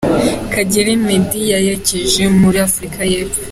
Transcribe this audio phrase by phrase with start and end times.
[0.53, 3.39] Kagere Meddy yerekeje muri Afurika y’Epfo.